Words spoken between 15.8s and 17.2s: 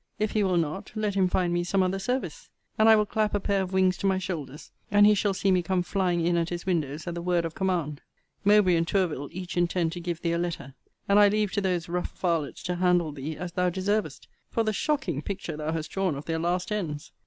drawn of their last ends.